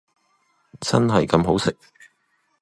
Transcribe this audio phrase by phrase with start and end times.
[0.79, 1.77] 真係咁好食？